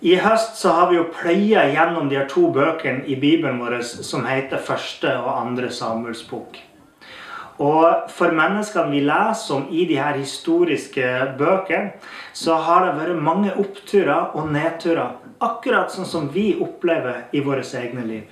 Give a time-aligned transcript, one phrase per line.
[0.00, 4.24] I høst så har vi jo pløya gjennom de to bøkene i Bibelen vår som
[4.24, 6.56] heter første og andre Samuels bok.
[7.60, 11.04] Og for menneskene vi leser om i de her historiske
[11.36, 11.92] bøkene,
[12.32, 15.18] så har det vært mange oppturer og nedturer.
[15.44, 18.24] Akkurat sånn som vi opplever i våre egne liv.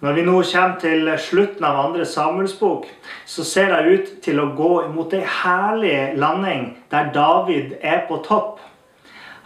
[0.00, 2.86] Når vi nå kommer til slutten av andre Samuels bok,
[3.26, 8.22] så ser det ut til å gå mot ei herlig landing der David er på
[8.22, 8.60] topp.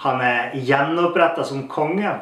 [0.04, 2.12] Han er gjenoppretta som konge.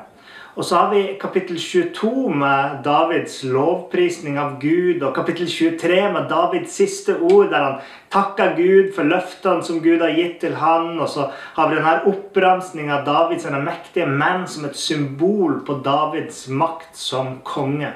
[0.52, 6.28] Og så har vi kapittel 22 med Davids lovprisning av Gud, og kapittel 23 med
[6.28, 7.78] Davids siste ord, der han
[8.12, 10.92] takker Gud for løftene som Gud har gitt til han.
[11.00, 16.44] Og så har vi denne oppramsninga av Davids mektige menn som et symbol på Davids
[16.52, 17.94] makt som konge.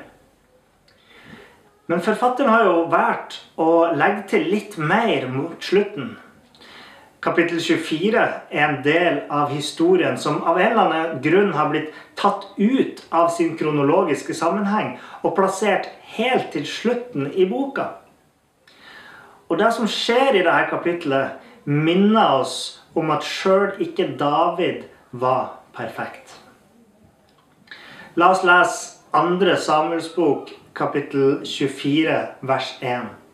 [1.87, 6.17] Men forfatteren har jo valgt å legge til litt mer mot slutten.
[7.27, 8.21] Kapittel 24
[8.55, 13.03] er en del av historien som av en eller annen grunn har blitt tatt ut
[13.11, 14.93] av sin kronologiske sammenheng
[15.27, 17.89] og plassert helt til slutten i boka.
[19.51, 22.57] Og det som skjer i dette kapittelet, minner oss
[22.95, 26.31] om at sjøl ikke David var perfekt.
[28.15, 29.57] La oss lese 2.
[29.67, 33.26] Samuels bok, kapittel 24, vers 1.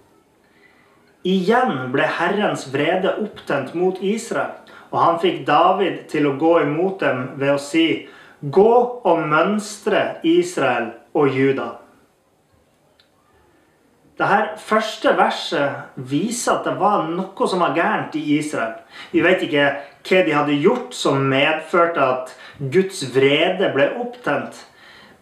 [1.23, 4.57] Igjen ble Herrens vrede opptent mot Israel,
[4.91, 8.09] og han fikk David til å gå imot dem ved å si:"
[8.43, 8.73] Gå
[9.07, 11.69] og mønstre Israel og Juda.
[14.19, 18.75] Dette første verset viser at det var noe som var gærent i Israel.
[19.15, 19.69] Vi vet ikke
[20.03, 24.59] hva de hadde gjort som medførte at Guds vrede ble opptent.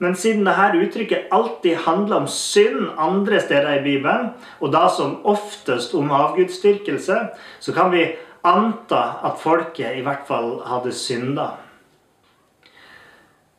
[0.01, 4.31] Men siden dette uttrykket alltid handler om synd andre steder i Bibelen,
[4.61, 7.19] og da som oftest om avgudsdyrkelse,
[7.61, 8.07] så kan vi
[8.45, 11.51] anta at folket i hvert fall hadde synda.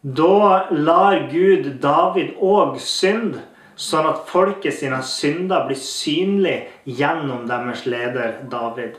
[0.01, 3.43] Da lar Gud David òg synde,
[3.77, 6.57] sånn at folket sine synder blir synlig
[6.89, 8.97] gjennom deres leder David.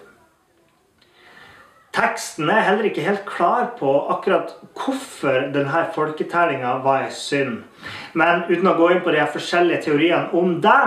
[1.92, 7.58] Teksten er heller ikke helt klar på akkurat hvorfor denne folketellinga var en synd.
[8.16, 10.78] Men uten å gå inn på de forskjellige teoriene om det,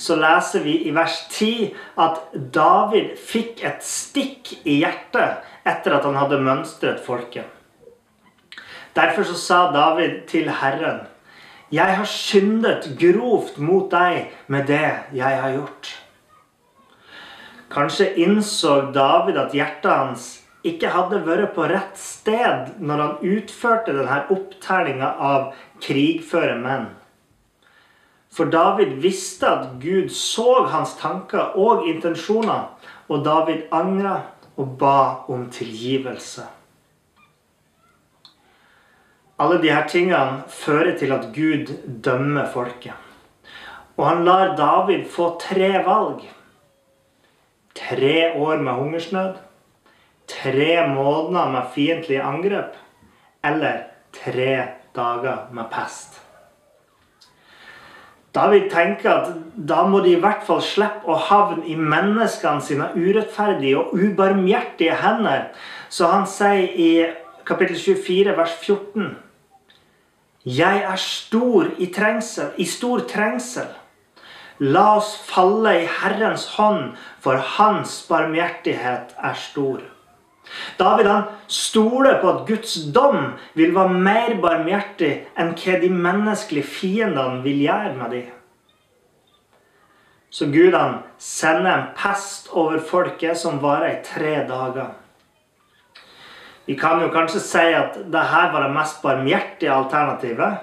[0.00, 2.22] så leser vi i vers 10 at
[2.54, 7.44] David fikk et stikk i hjertet etter at han hadde mønstret folket.
[8.96, 11.04] Derfor så sa David til Herren,
[11.72, 16.00] 'Jeg har syndet grovt mot deg med det jeg har gjort.'
[17.70, 23.92] Kanskje innså David at hjertet hans ikke hadde vært på rett sted når han utførte
[23.92, 25.50] denne opptellinga av
[25.84, 26.88] krigføre menn.
[28.34, 32.72] For David visste at Gud så hans tanker og intensjoner,
[33.06, 34.16] og David angra
[34.56, 34.98] og ba
[35.30, 36.48] om tilgivelse.
[39.38, 41.70] Alle disse tingene fører til at Gud
[42.06, 42.94] dømmer folket.
[43.98, 46.22] Og han lar David få tre valg.
[47.74, 49.43] Tre år med hungersnød
[50.30, 52.76] tre måneder med fiendtlige angrep
[53.44, 56.20] eller tre dager med pest.
[58.34, 62.88] David tenker at da må de i hvert fall slippe å havne i menneskene sine
[62.96, 65.52] urettferdige og ubarmhjertige hender.
[65.88, 66.90] Så han sier i
[67.46, 69.14] kapittel 24, vers 14.:
[70.44, 73.70] Jeg er stor i trengsel, i stor trengsel.
[74.58, 79.93] La oss falle i Herrens hånd, for hans barmhjertighet er stor.
[80.78, 86.70] David han stoler på at Guds dom vil være mer barmhjertig enn hva de menneskelige
[86.78, 88.32] fiendene vil gjøre med dem.
[90.34, 94.92] Så Gud han sender en pest over folket som varer i tre dager.
[96.66, 100.62] Vi kan jo kanskje si at dette var det mest barmhjertige alternativet.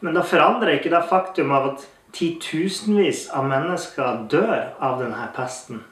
[0.00, 5.82] Men det forandrer ikke det faktum av at titusenvis av mennesker dør av denne pesten.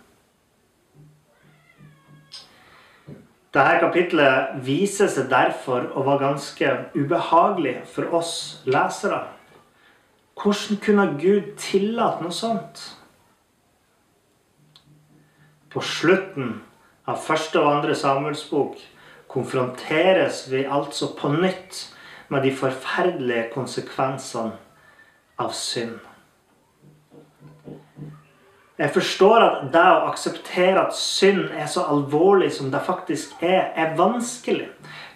[3.57, 8.33] Dette kapitlet viser seg derfor å være ganske ubehagelig for oss
[8.69, 9.23] lesere.
[10.37, 12.83] Hvordan kunne Gud tillate noe sånt?
[15.73, 16.59] På slutten
[17.09, 18.77] av første og andre Samuels bok
[19.33, 21.81] konfronteres vi altså på nytt
[22.29, 24.53] med de forferdelige konsekvensene
[25.41, 25.97] av synd.
[28.77, 33.71] Jeg forstår at det å akseptere at synd er så alvorlig som det faktisk er,
[33.73, 34.69] er vanskelig.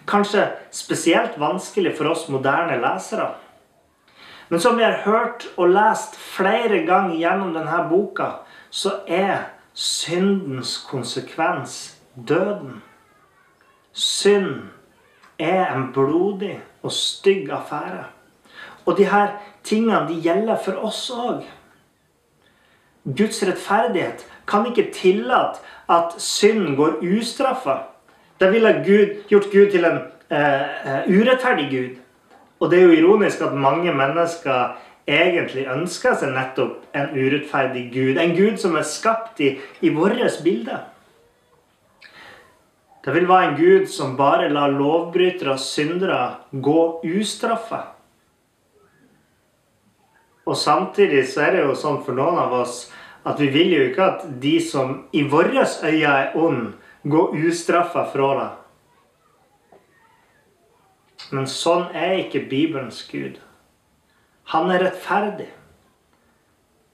[0.09, 3.29] Kanskje spesielt vanskelig for oss moderne lesere.
[4.49, 8.31] Men som vi har hørt og lest flere ganger gjennom denne boka,
[8.73, 12.81] så er syndens konsekvens døden.
[13.93, 14.71] Synd
[15.39, 18.07] er en blodig og stygg affære.
[18.85, 21.45] Og de her tingene de gjelder for oss òg.
[23.05, 27.77] Guds rettferdighet kan ikke tillate at synd går ustraffa.
[28.39, 29.99] Det ville Gud, gjort Gud til en
[30.29, 31.99] eh, urettferdig Gud.
[32.59, 34.77] Og det er jo ironisk at mange mennesker
[35.09, 38.21] egentlig ønsker seg nettopp en urettferdig Gud.
[38.21, 40.77] En Gud som er skapt i, i vårt bilde.
[43.01, 46.19] Det vil være en Gud som bare lar lovbrytere og syndere
[46.53, 47.90] gå ustraffa.
[50.45, 52.87] Og samtidig så er det jo sånn for noen av oss
[53.27, 56.73] at vi vil jo ikke at de som i våre øyne er ond,
[57.03, 58.49] går ustraffa fra det.
[61.31, 63.39] Men sånn er ikke Bibelens Gud.
[64.51, 65.49] Han er rettferdig.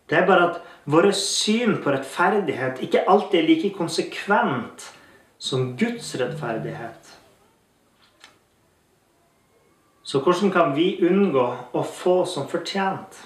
[0.07, 4.85] Det er bare at våre syn på rettferdighet ikke alltid er like konsekvent
[5.39, 7.15] som Guds rettferdighet.
[10.07, 13.17] Så hvordan kan vi unngå å få som fortjent?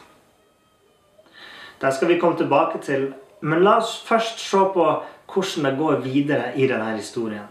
[1.81, 3.13] Det skal vi komme tilbake til.
[3.41, 4.85] Men la oss først se på
[5.31, 7.47] hvordan det går videre i denne historien.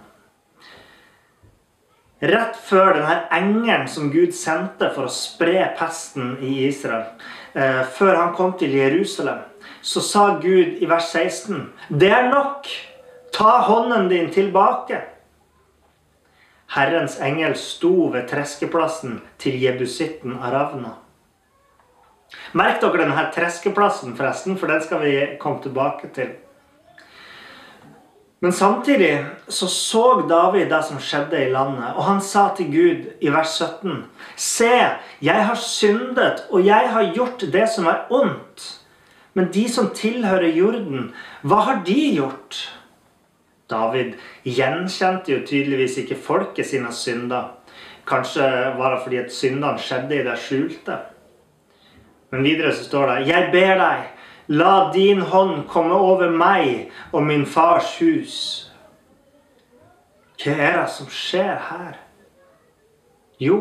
[2.21, 7.06] Rett før denne engelen som Gud sendte for å spre pesten i Israel,
[7.55, 9.41] eh, før han kom til Jerusalem,
[9.81, 12.69] så sa Gud i vers 16.: Det er nok!
[13.33, 15.00] Ta hånden din tilbake.
[16.71, 21.00] Herrens engel sto ved treskeplassen til jebusitten Aravna.
[22.53, 26.32] Merk dere denne treskeplassen, forresten, for den skal vi komme tilbake til.
[28.41, 33.09] Men samtidig så så David det som skjedde i landet, og han sa til Gud
[33.21, 34.05] i vers 17.:
[34.37, 34.73] Se,
[35.21, 38.81] jeg har syndet, og jeg har gjort det som er ondt.
[39.35, 41.12] Men de som tilhører jorden,
[41.43, 42.65] hva har de gjort?
[43.71, 47.53] David gjenkjente jo tydeligvis ikke folket sine synder.
[48.09, 48.43] Kanskje
[48.79, 50.97] var det fordi at syndene skjedde i det skjulte.
[52.31, 54.06] Men videre så står det Jeg ber deg,
[54.49, 58.37] la din hånd komme over meg og min fars hus.
[60.41, 61.99] Hva er det som skjer her?
[63.41, 63.59] Jo,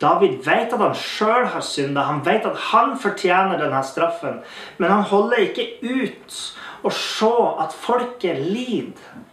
[0.00, 2.04] David vet at han sjøl har synda.
[2.10, 4.42] Han vet at han fortjener denne straffen.
[4.78, 6.36] Men han holder ikke ut
[6.84, 7.32] å se
[7.62, 9.24] at folket lider.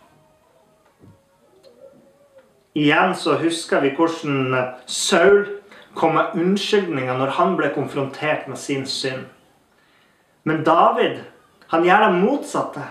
[2.73, 4.55] Igjen så husker vi hvordan
[4.89, 5.43] Saul
[5.95, 9.25] kom med unnskyldninger når han ble konfrontert med sin synd.
[10.43, 11.21] Men David
[11.73, 12.85] han gjør det motsatte.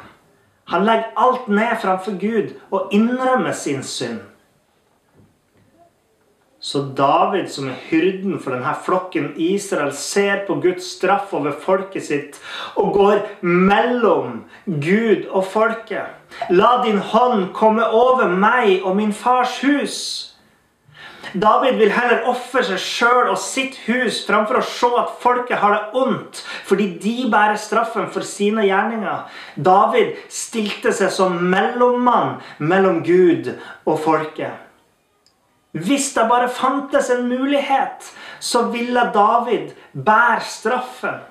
[0.72, 4.20] Han legger alt ned framfor Gud og innrømmer sin synd.
[6.62, 12.06] Så David, som er hyrden for denne flokken Israel, ser på Guds straff over folket
[12.06, 12.38] sitt
[12.78, 16.14] og går mellom Gud og folket.
[16.50, 19.98] La din hånd komme over meg og min fars hus.
[21.32, 25.76] David vil heller ofre seg sjøl og sitt hus framfor å se at folket har
[25.76, 29.30] det ondt fordi de bærer straffen for sine gjerninger.
[29.56, 33.54] David stilte seg som mellommann mellom Gud
[33.86, 34.68] og folket.
[35.72, 38.04] Hvis det bare fantes en mulighet,
[38.40, 41.22] så ville David bære straffen.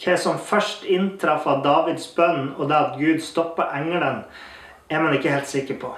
[0.00, 4.22] Hva som først inntraff av Davids bønn og det at Gud stoppa engelen,
[4.90, 5.90] er man ikke helt sikker på.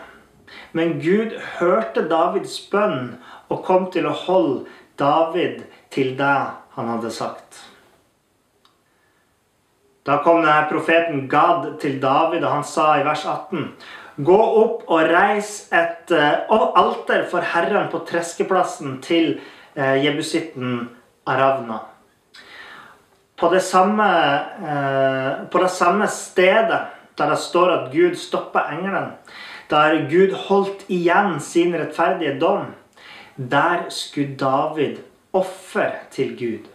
[0.72, 3.16] Men Gud hørte Davids bønn
[3.52, 4.64] og kom til å holde
[5.00, 6.38] David til det
[6.76, 7.60] han hadde sagt.
[10.02, 13.68] Da kom denne profeten Gad til David, og han sa i vers 18.:
[14.26, 19.36] Gå opp og reis et uh, alter for Herren på treskeplassen til
[19.78, 20.88] uh, jebusitten
[21.26, 21.78] Aravna.
[23.38, 24.08] På det, samme,
[24.62, 26.82] uh, på det samme stedet
[27.18, 29.12] der det står at Gud stopper engelen,
[29.72, 32.74] der Gud holdt igjen sin rettferdige dom,
[33.36, 35.00] der skulle David
[35.32, 36.68] offer til Gud.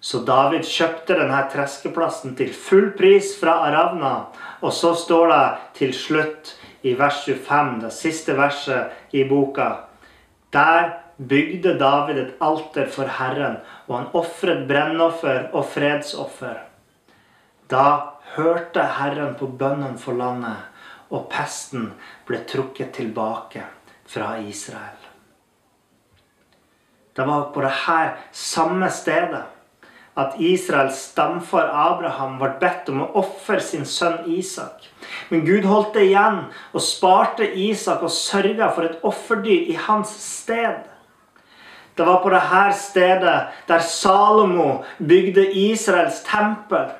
[0.00, 4.12] Så David kjøpte denne treskeplassen til full pris fra Aravna.
[4.62, 5.46] Og så står det
[5.80, 6.52] til slutt
[6.86, 9.70] i vers 25, det siste verset i boka
[10.54, 13.56] Der bygde David et alter for Herren,
[13.88, 16.60] og han ofret brennoffer og fredsoffer.
[17.70, 20.75] Da hørte Herren på bønnen for landet
[21.10, 21.90] og pesten
[22.26, 23.64] ble trukket tilbake
[24.06, 25.02] fra Israel.
[27.16, 28.00] Det var på dette
[28.36, 29.44] samme stedet
[30.16, 34.84] at Israels stamfar Abraham ble bedt om å ofre sin sønn Isak.
[35.28, 40.12] Men Gud holdt det igjen og sparte Isak og sørga for et offerdyr i hans
[40.24, 40.84] sted.
[41.96, 43.36] Det var på dette stedet
[43.68, 46.90] der Salomo bygde Israels tempel.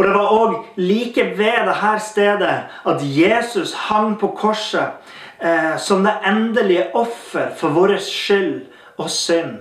[0.00, 2.52] Og det var òg like ved dette stedet
[2.88, 4.96] at Jesus hang på korset
[5.44, 8.62] eh, som det endelige offer for vår skyld
[8.96, 9.58] og synd.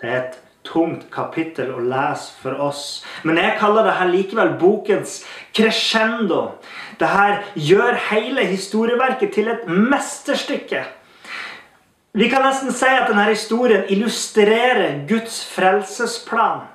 [0.00, 3.04] Det er et tungt kapittel å lese for oss.
[3.22, 5.20] Men jeg kaller det her likevel bokens
[5.54, 6.56] crescendo.
[6.98, 10.82] Det her gjør hele historieverket til et mesterstykke.
[12.18, 16.66] Vi kan nesten si at denne historien illustrerer Guds frelsesplan.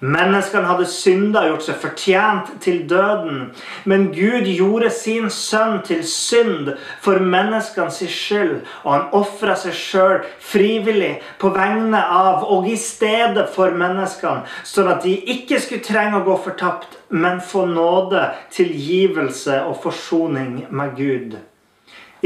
[0.00, 3.46] Menneskene hadde synda og gjort seg fortjent til døden.
[3.88, 6.74] Men Gud gjorde sin sønn til synd
[7.04, 8.58] for menneskenes skyld.
[8.84, 14.44] Og han ofra seg sjøl frivillig på vegne av og i stedet for menneskene.
[14.68, 20.66] Sånn at de ikke skulle trenge å gå fortapt, men få nåde, tilgivelse og forsoning
[20.68, 21.38] med Gud.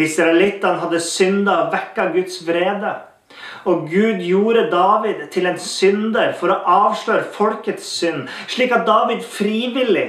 [0.00, 2.96] Israelittene hadde synda og vekka Guds vrede.
[3.68, 9.24] Og Gud gjorde David til en synder for å avsløre folkets synd, slik at David
[9.26, 10.08] frivillig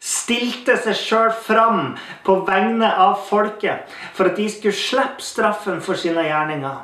[0.00, 1.80] stilte seg sjøl fram
[2.24, 6.78] på vegne av folket for at de skulle slippe straffen for sine gjerninger.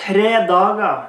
[0.00, 1.08] Tre dager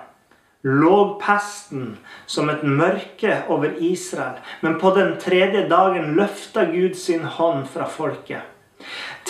[0.67, 1.95] lå pesten
[2.29, 7.87] som et mørke over Israel, men på den tredje dagen løfta Gud sin hånd fra
[7.89, 8.45] folket.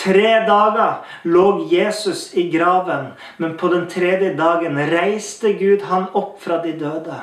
[0.02, 6.40] Tre dager lå Jesus i graven, men på den tredje dagen reiste Gud han opp
[6.42, 7.20] fra de døde.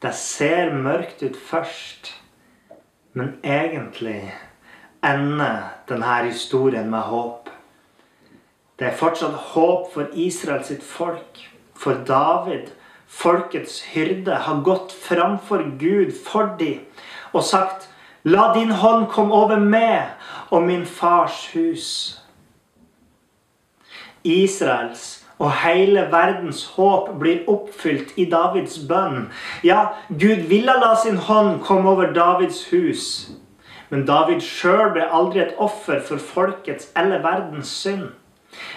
[0.00, 2.14] Det ser mørkt ut først,
[3.12, 4.32] men egentlig
[5.04, 7.50] ender denne historien med håp.
[8.80, 11.42] Det er fortsatt håp for Israel sitt folk,
[11.76, 12.72] for David.
[13.10, 16.86] Folkets hyrde har gått framfor Gud for dem
[17.34, 17.90] og sagt
[18.22, 20.19] La din hånd komme over meg
[20.50, 22.20] og min fars hus.
[24.24, 29.30] Israels og hele verdens håp blir oppfylt i Davids bønn.
[29.64, 33.30] Ja, Gud ville la sin hånd komme over Davids hus.
[33.90, 38.10] Men David sjøl ble aldri et offer for folkets eller verdens synd.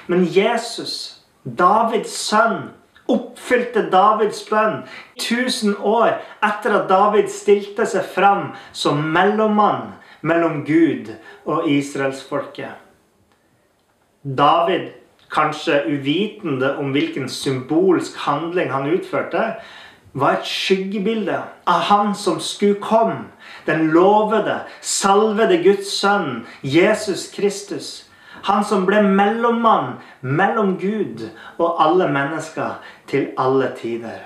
[0.07, 2.71] Men Jesus, Davids sønn,
[3.11, 4.85] oppfylte Davids bønn
[5.19, 6.15] 1000 år
[6.45, 9.91] etter at David stilte seg fram som mellommann
[10.23, 11.11] mellom Gud
[11.45, 12.79] og israelsfolket.
[14.23, 14.89] David,
[15.33, 19.43] kanskje uvitende om hvilken symbolsk handling han utførte,
[20.13, 23.27] var et skyggebilde av han som skulle komme.
[23.65, 28.03] Den lovede, salvede Guds sønn, Jesus Kristus
[28.43, 31.23] han som ble mellommann mellom Gud
[31.57, 34.19] og alle mennesker til alle tider.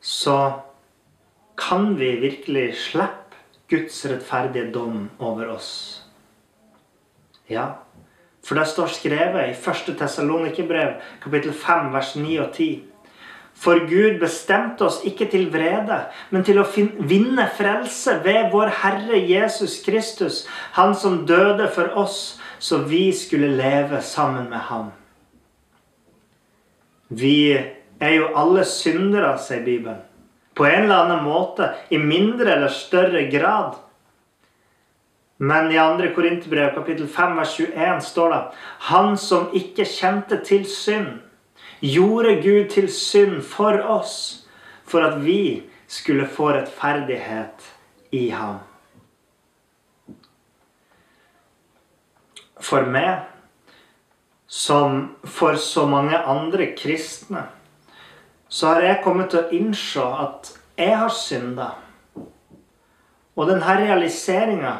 [0.00, 0.38] Så
[1.74, 3.34] kan vi virkelig slippe
[3.70, 5.70] Guds rettferdige dom over oss.
[7.50, 7.64] Ja,
[8.46, 9.96] for det står skrevet i 1.
[9.98, 10.92] Tessalonikerbrev,
[11.24, 12.68] kapittel 5, vers 9 og 10.
[13.58, 15.98] For Gud bestemte oss ikke til vrede,
[16.30, 16.68] men til å
[17.10, 20.44] vinne frelse ved vår Herre Jesus Kristus,
[20.78, 24.92] Han som døde for oss, så vi skulle leve sammen med ham.
[27.08, 27.50] Vi
[27.98, 30.13] er jo alle syndere, sier Bibelen.
[30.54, 33.74] På en eller annen måte, i mindre eller større grad.
[35.36, 36.14] Men i 2.
[36.14, 38.42] Korinterbrev kapittel 5 vers 21 står det
[38.90, 41.18] Han som ikke kjente til synd,
[41.82, 44.46] gjorde Gud til synd for oss,
[44.86, 47.66] for at vi skulle få rettferdighet
[48.14, 48.62] i ham.
[52.64, 53.26] For meg,
[54.46, 57.48] som for så mange andre kristne,
[58.54, 61.72] så har jeg kommet til å innse at jeg har synda.
[63.34, 64.74] Og denne realiseringa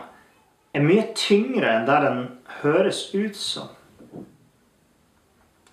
[0.75, 2.21] er mye tyngre enn det den
[2.61, 3.73] høres ut som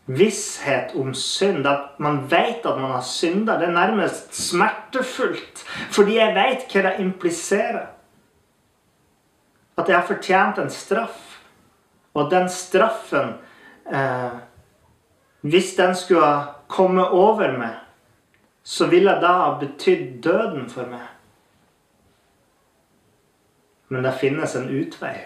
[0.09, 5.61] visshet om synd, at man vet at man har synda, det er nærmest smertefullt.
[5.93, 7.85] Fordi jeg vet hva det impliserer.
[9.77, 11.27] At jeg har fortjent en straff.
[12.17, 13.37] Og den straffen
[13.87, 14.33] eh,
[15.41, 17.80] Hvis den skulle komme over meg,
[18.63, 21.07] så ville det ha betydd døden for meg.
[23.89, 25.17] Men det finnes en utvei.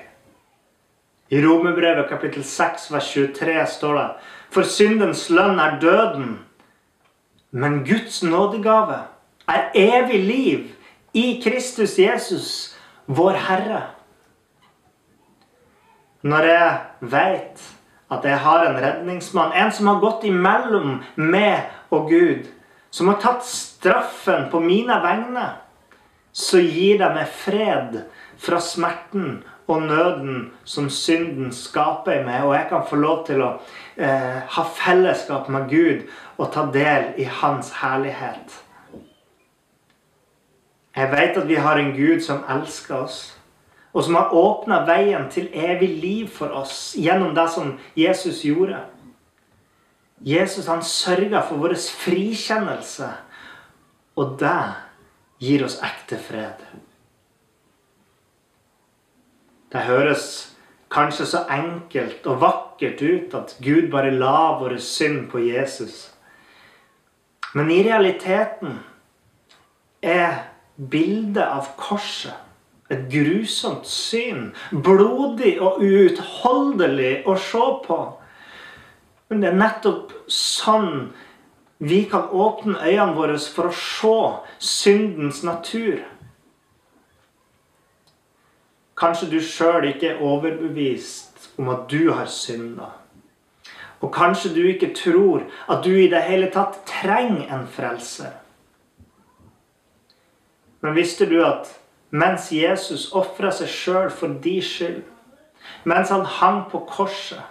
[1.30, 4.08] I Romerbrevet kapittel 6 vers 23 står det
[4.54, 6.40] For syndens lønn er døden,
[7.52, 9.04] men Guds nådegave
[9.48, 10.60] er evig liv
[11.14, 12.50] i Kristus Jesus,
[13.06, 13.82] vår Herre.
[16.22, 17.64] Når jeg vet
[18.12, 22.50] at jeg har en redningsmann, en som har gått imellom meg og Gud,
[22.96, 25.50] som har tatt straffen på mine vegne,
[26.32, 27.98] så gir det meg fred
[28.40, 33.44] fra smerten og nøden som synden skaper i meg, og jeg kan få lov til
[33.44, 33.50] å
[34.00, 36.06] eh, ha fellesskap med Gud
[36.38, 38.62] og ta del i Hans herlighet.
[40.96, 43.20] Jeg vet at vi har en Gud som elsker oss,
[43.92, 48.86] og som har åpna veien til evig liv for oss gjennom det som Jesus gjorde.
[50.26, 53.12] Jesus han sørga for vår frikjennelse,
[54.18, 54.58] og det
[55.44, 56.64] gir oss ekte fred.
[59.70, 60.26] Det høres
[60.94, 66.08] kanskje så enkelt og vakkert ut at Gud bare la våre synd på Jesus.
[67.54, 68.80] Men i realiteten
[70.02, 70.42] er
[70.76, 72.42] bildet av korset
[72.90, 74.52] et grusomt syn.
[74.72, 78.00] Blodig og uutholdelig å se på.
[79.30, 81.14] Men det er nettopp sånn
[81.78, 84.18] vi kan åpne øynene våre for å se
[84.64, 86.00] syndens natur.
[88.96, 92.94] Kanskje du sjøl ikke er overbevist om at du har synda.
[94.00, 98.32] Og kanskje du ikke tror at du i det hele tatt trenger en frelser.
[100.80, 101.72] Men visste du at
[102.16, 105.02] mens Jesus ofra seg sjøl for din skyld,
[105.84, 107.42] mens han hang på korset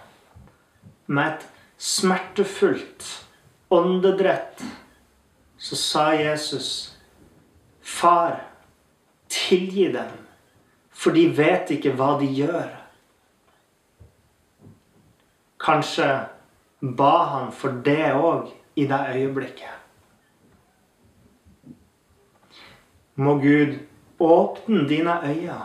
[1.05, 1.43] med et
[1.77, 3.25] smertefullt
[3.69, 4.63] åndedrett,
[5.57, 6.97] så sa Jesus,
[7.81, 8.41] Far,
[9.27, 10.11] tilgi dem,
[10.91, 12.71] for de vet ikke hva de gjør.
[15.61, 16.07] Kanskje
[16.81, 19.71] ba han for det òg i det øyeblikket.
[23.15, 23.77] Må Gud
[24.19, 25.61] åpne dine øyne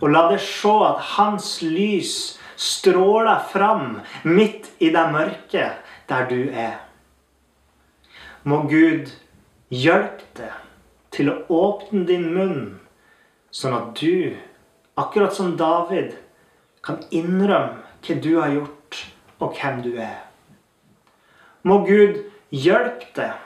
[0.00, 6.50] og la deg se at hans lys stråler fram midt i det mørket der du
[6.50, 6.78] er.
[8.42, 9.12] Må Gud
[9.70, 10.56] hjelpe deg
[11.14, 12.62] til å åpne din munn,
[13.54, 14.34] sånn at du,
[14.98, 16.16] akkurat som David,
[16.82, 19.04] kan innrømme hva du har gjort,
[19.38, 20.18] og hvem du er.
[21.62, 22.18] Må Gud
[22.50, 23.38] hjelpe deg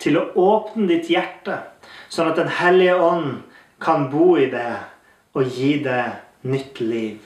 [0.00, 1.60] til å åpne ditt hjerte,
[2.08, 3.42] sånn at Den hellige ånd
[3.82, 4.76] kan bo i det
[5.36, 6.04] og gi det
[6.48, 7.20] nytt liv.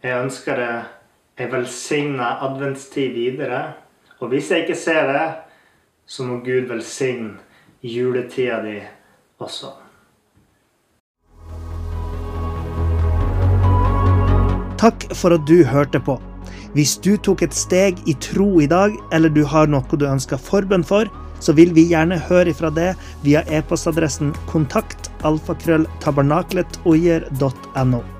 [0.00, 0.88] Jeg ønsker deg
[1.40, 3.74] ei velsigna adventstid videre.
[4.20, 5.28] Og hvis jeg ikke ser det,
[6.08, 7.38] så må Gud velsigne
[7.84, 8.80] juletida di
[9.40, 9.66] også.
[14.80, 16.16] Takk for at du hørte på.
[16.72, 20.36] Hvis du tok et steg i tro i dag, eller du har noe du ønsker
[20.40, 21.04] forbønn for,
[21.44, 28.19] så vil vi gjerne høre ifra det via e-postadressen kontakt alfakrølltabernakletogjer.no.